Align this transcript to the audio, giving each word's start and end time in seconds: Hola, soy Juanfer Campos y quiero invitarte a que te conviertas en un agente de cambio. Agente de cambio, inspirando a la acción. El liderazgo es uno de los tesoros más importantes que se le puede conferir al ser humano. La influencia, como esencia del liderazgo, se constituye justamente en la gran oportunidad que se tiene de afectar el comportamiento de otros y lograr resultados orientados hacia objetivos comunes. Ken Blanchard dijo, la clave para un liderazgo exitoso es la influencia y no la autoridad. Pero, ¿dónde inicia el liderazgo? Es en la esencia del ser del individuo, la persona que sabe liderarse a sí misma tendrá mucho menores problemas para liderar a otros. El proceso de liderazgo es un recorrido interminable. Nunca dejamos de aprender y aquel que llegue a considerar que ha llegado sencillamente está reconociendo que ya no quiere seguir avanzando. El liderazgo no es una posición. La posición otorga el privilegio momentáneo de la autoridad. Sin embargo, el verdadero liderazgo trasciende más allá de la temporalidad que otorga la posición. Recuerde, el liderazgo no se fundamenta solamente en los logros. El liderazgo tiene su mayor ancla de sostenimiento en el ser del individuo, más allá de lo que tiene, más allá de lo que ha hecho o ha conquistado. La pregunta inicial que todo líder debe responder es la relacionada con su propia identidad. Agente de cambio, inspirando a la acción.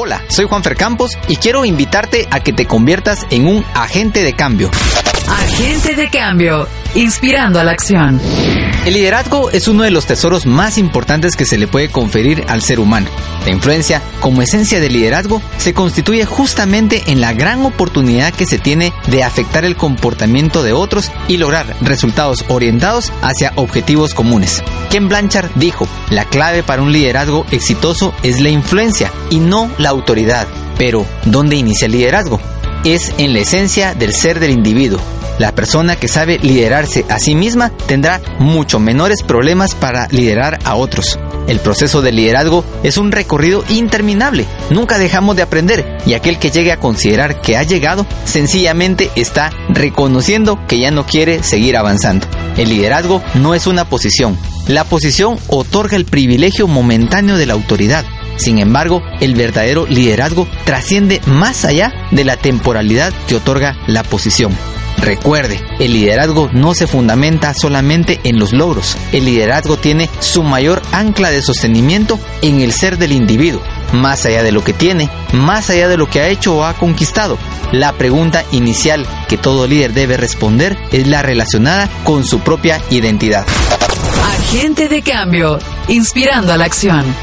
Hola, 0.00 0.22
soy 0.28 0.46
Juanfer 0.46 0.76
Campos 0.76 1.18
y 1.26 1.34
quiero 1.34 1.64
invitarte 1.64 2.28
a 2.30 2.38
que 2.38 2.52
te 2.52 2.66
conviertas 2.66 3.26
en 3.30 3.48
un 3.48 3.64
agente 3.74 4.22
de 4.22 4.32
cambio. 4.32 4.70
Agente 5.28 5.96
de 5.96 6.08
cambio, 6.08 6.68
inspirando 6.94 7.58
a 7.58 7.64
la 7.64 7.72
acción. 7.72 8.20
El 8.88 8.94
liderazgo 8.94 9.50
es 9.50 9.68
uno 9.68 9.82
de 9.82 9.90
los 9.90 10.06
tesoros 10.06 10.46
más 10.46 10.78
importantes 10.78 11.36
que 11.36 11.44
se 11.44 11.58
le 11.58 11.66
puede 11.66 11.90
conferir 11.90 12.46
al 12.48 12.62
ser 12.62 12.80
humano. 12.80 13.10
La 13.44 13.50
influencia, 13.50 14.00
como 14.20 14.40
esencia 14.40 14.80
del 14.80 14.94
liderazgo, 14.94 15.42
se 15.58 15.74
constituye 15.74 16.24
justamente 16.24 17.02
en 17.08 17.20
la 17.20 17.34
gran 17.34 17.66
oportunidad 17.66 18.32
que 18.32 18.46
se 18.46 18.56
tiene 18.56 18.94
de 19.08 19.24
afectar 19.24 19.66
el 19.66 19.76
comportamiento 19.76 20.62
de 20.62 20.72
otros 20.72 21.12
y 21.28 21.36
lograr 21.36 21.76
resultados 21.82 22.46
orientados 22.48 23.12
hacia 23.20 23.52
objetivos 23.56 24.14
comunes. 24.14 24.62
Ken 24.88 25.06
Blanchard 25.06 25.50
dijo, 25.56 25.86
la 26.08 26.24
clave 26.24 26.62
para 26.62 26.80
un 26.80 26.90
liderazgo 26.90 27.44
exitoso 27.50 28.14
es 28.22 28.40
la 28.40 28.48
influencia 28.48 29.12
y 29.28 29.38
no 29.38 29.70
la 29.76 29.90
autoridad. 29.90 30.48
Pero, 30.78 31.04
¿dónde 31.26 31.56
inicia 31.56 31.84
el 31.84 31.92
liderazgo? 31.92 32.40
Es 32.84 33.12
en 33.18 33.34
la 33.34 33.40
esencia 33.40 33.94
del 33.94 34.14
ser 34.14 34.40
del 34.40 34.52
individuo, 34.52 35.02
la 35.38 35.54
persona 35.54 35.96
que 35.96 36.08
sabe 36.08 36.38
liderarse 36.38 37.04
a 37.08 37.18
sí 37.18 37.34
misma 37.34 37.70
tendrá 37.86 38.20
mucho 38.38 38.80
menores 38.80 39.22
problemas 39.22 39.74
para 39.74 40.08
liderar 40.10 40.58
a 40.64 40.74
otros. 40.74 41.18
El 41.46 41.60
proceso 41.60 42.02
de 42.02 42.12
liderazgo 42.12 42.64
es 42.82 42.98
un 42.98 43.10
recorrido 43.10 43.64
interminable. 43.70 44.44
Nunca 44.70 44.98
dejamos 44.98 45.34
de 45.36 45.42
aprender 45.42 45.98
y 46.04 46.12
aquel 46.12 46.38
que 46.38 46.50
llegue 46.50 46.72
a 46.72 46.80
considerar 46.80 47.40
que 47.40 47.56
ha 47.56 47.62
llegado 47.62 48.06
sencillamente 48.24 49.10
está 49.16 49.50
reconociendo 49.70 50.58
que 50.66 50.78
ya 50.78 50.90
no 50.90 51.06
quiere 51.06 51.42
seguir 51.42 51.76
avanzando. 51.76 52.26
El 52.56 52.68
liderazgo 52.68 53.22
no 53.34 53.54
es 53.54 53.66
una 53.66 53.88
posición. 53.88 54.38
La 54.66 54.84
posición 54.84 55.38
otorga 55.46 55.96
el 55.96 56.04
privilegio 56.04 56.68
momentáneo 56.68 57.38
de 57.38 57.46
la 57.46 57.54
autoridad. 57.54 58.04
Sin 58.36 58.58
embargo, 58.58 59.02
el 59.20 59.34
verdadero 59.34 59.86
liderazgo 59.86 60.46
trasciende 60.64 61.20
más 61.26 61.64
allá 61.64 61.92
de 62.10 62.24
la 62.24 62.36
temporalidad 62.36 63.12
que 63.26 63.36
otorga 63.36 63.76
la 63.86 64.02
posición. 64.02 64.52
Recuerde, 65.00 65.64
el 65.78 65.92
liderazgo 65.92 66.50
no 66.52 66.74
se 66.74 66.86
fundamenta 66.86 67.54
solamente 67.54 68.20
en 68.24 68.38
los 68.38 68.52
logros. 68.52 68.96
El 69.12 69.24
liderazgo 69.24 69.76
tiene 69.76 70.10
su 70.20 70.42
mayor 70.42 70.82
ancla 70.92 71.30
de 71.30 71.40
sostenimiento 71.40 72.18
en 72.42 72.60
el 72.60 72.72
ser 72.72 72.98
del 72.98 73.12
individuo, 73.12 73.62
más 73.92 74.26
allá 74.26 74.42
de 74.42 74.52
lo 74.52 74.62
que 74.64 74.72
tiene, 74.72 75.08
más 75.32 75.70
allá 75.70 75.88
de 75.88 75.96
lo 75.96 76.10
que 76.10 76.20
ha 76.20 76.28
hecho 76.28 76.56
o 76.56 76.64
ha 76.64 76.74
conquistado. 76.74 77.38
La 77.72 77.92
pregunta 77.92 78.44
inicial 78.50 79.06
que 79.28 79.38
todo 79.38 79.66
líder 79.66 79.92
debe 79.92 80.16
responder 80.16 80.76
es 80.90 81.06
la 81.06 81.22
relacionada 81.22 81.88
con 82.04 82.24
su 82.24 82.40
propia 82.40 82.80
identidad. 82.90 83.46
Agente 84.24 84.88
de 84.88 85.02
cambio, 85.02 85.58
inspirando 85.88 86.52
a 86.52 86.56
la 86.56 86.64
acción. 86.64 87.14